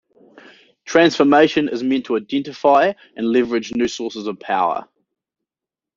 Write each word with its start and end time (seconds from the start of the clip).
Transformation 0.83 1.69
is 1.69 1.83
meant 1.83 2.07
to 2.07 2.17
identify 2.17 2.91
and 3.15 3.27
leverage 3.29 3.75
new 3.75 3.87
sources 3.87 4.25
of 4.25 4.39
power. 4.39 4.89